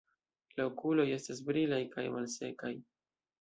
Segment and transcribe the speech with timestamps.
[0.59, 2.73] La okuloj estas brilaj kaj malsekaj.